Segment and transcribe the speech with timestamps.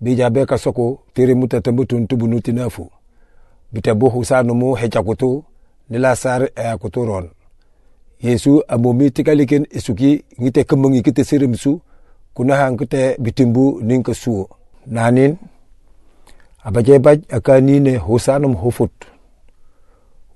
[0.00, 2.90] bija be ka soko tiri muta tambu tun tubu nuti nafu.
[3.72, 5.44] Bita bu husanu mu hecha kutu
[6.14, 7.30] sar e kutu ron.
[8.20, 11.80] Yesu amomi tikaliken isuki ngite kemengi kite sirim su
[12.34, 12.76] kuna hang
[13.18, 14.04] bitimbu ning
[14.86, 15.36] nanin
[16.64, 18.92] abaje baj akani ne husanum hufut.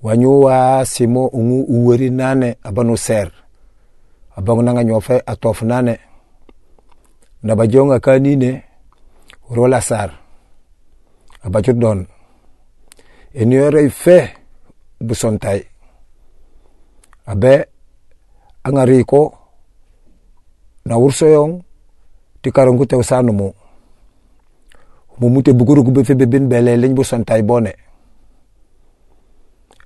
[0.02, 3.30] Wanyu wa simo ungu uweri nane abanu ser.
[4.36, 5.98] Abang nanga nyofe atof nane.
[7.42, 8.36] Na bajong akani
[9.50, 10.10] rola sar
[11.42, 12.06] abajut don
[13.34, 14.30] eniore fe
[15.00, 15.60] busontai
[17.26, 17.68] abe
[18.64, 19.32] angari ko
[20.84, 21.60] na ursoyong
[22.44, 23.48] ti karongu te usanu mu
[25.18, 27.72] mumute buguru gube fe bebin bele busontai bone.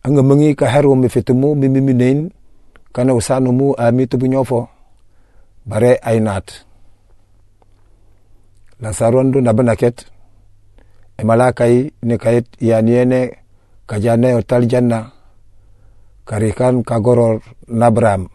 [0.02, 2.30] Anga mangi ka hero me fetumu mimi nein
[2.92, 4.68] kana usanu mu ami tubu nyofo
[5.66, 6.64] bare ainat
[8.80, 10.06] la sarondu na banaket
[11.18, 13.42] e malakai ni kayit yaniene
[13.86, 15.10] kajane otal janna
[16.28, 18.28] karikan kagoror nabram.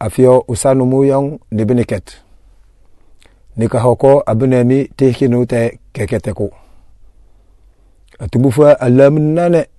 [0.00, 2.24] Afio usanu muyong ni biniket
[3.56, 6.50] ni kahoko abunemi tehkinu te keketeku.
[8.18, 9.70] Atumufa alam nane.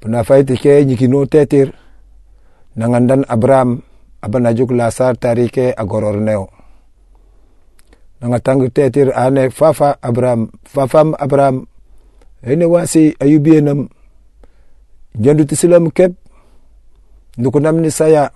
[0.00, 1.72] Puna faiti ke nyikino tetir
[2.76, 3.85] nangandan abram
[4.26, 6.50] abanajuk lasar tarike agoror neo
[8.18, 11.70] nanga tang tetir ane fafa abram fafam abram
[12.42, 13.86] ene wasi ayubienam
[15.16, 16.12] jandu tisilam kep.
[17.36, 18.32] Nukunam ni saya.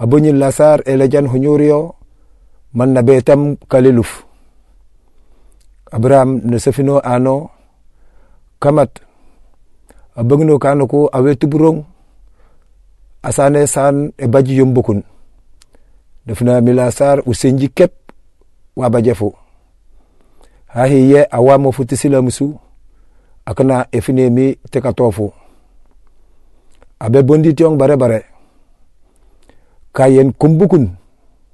[0.00, 1.94] Abunyin lasar elejan hunyurio
[2.74, 4.26] man na betam kaliluf.
[5.92, 6.58] Abram ne
[7.04, 7.50] ano.
[8.60, 8.90] Kamat.
[10.16, 11.86] Abagno kanuku awe tuburong
[13.22, 15.02] asane san e baji yombukun.
[16.26, 17.92] Defna milasar usenji kep
[18.76, 19.34] wa bajefu
[20.66, 22.58] ha hiye awamo futi silamsu
[23.44, 24.58] akana efine mi
[27.00, 28.24] abe bondi tiong bare bare.
[29.92, 30.96] Kayen kumbukun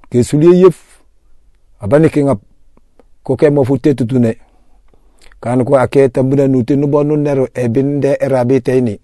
[0.09, 1.01] ke suliye yef
[1.79, 2.39] abani ke ngap
[3.23, 4.37] ko ke mo futte tutune.
[5.41, 8.99] Kan ko ake tambuna nuti nero e binde erabi teni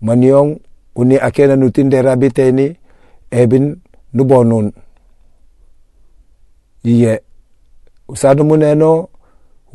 [0.00, 0.58] maniong
[0.96, 2.66] uni ake na nuti de erabi teni
[3.30, 3.66] e bin
[4.14, 4.72] nubo nun
[6.84, 7.22] iye
[8.08, 9.08] usadu muneno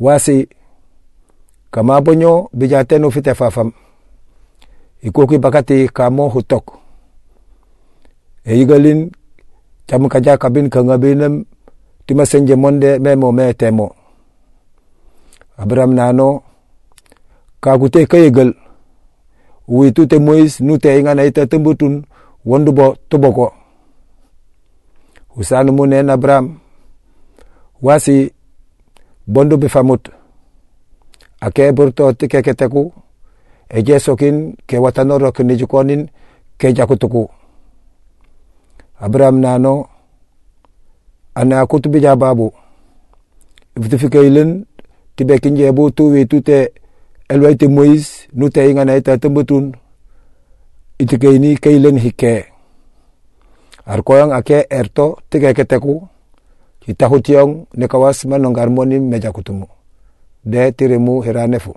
[0.00, 0.48] wasi
[1.70, 3.72] kama bonyo bijate no fite fafam.
[5.02, 6.78] Ikoki bakati kamo hutok.
[8.44, 9.10] E yigalin
[9.86, 11.44] cham kaja kabin kangabinem
[12.06, 13.94] tima senje monde memo me temo.
[15.56, 16.42] Abram nano
[17.60, 18.54] kagute kayegal
[19.68, 22.04] witu te mois nu te ingana ita tembutun
[22.44, 23.52] wondubo tuboko
[25.36, 26.58] usanu munen abram
[27.82, 28.32] wasi
[29.26, 30.08] bondo be famut
[31.40, 32.92] ake burto tike keteku
[33.68, 36.08] eje sokin ke watanoro kinijukonin
[36.58, 37.30] ke jakutuku
[39.00, 39.88] abram nano
[41.34, 42.52] ana kutubi jababu
[43.76, 44.66] iftifikailen
[45.16, 46.72] tibe kinjebu tuwi tute
[47.28, 49.72] elwaite mois nu taingana ita tambutun
[50.98, 52.46] itikeini keilen hike
[53.86, 56.08] arkoyang ake erto tikeketeku
[56.80, 59.66] kitahutiong nekawas manongarmoni meja kutumu
[60.44, 61.74] de tiremu heranefu